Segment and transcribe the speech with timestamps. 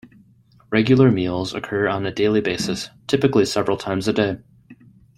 [0.71, 4.37] Regular meals occur on a daily basis, typically several times a day.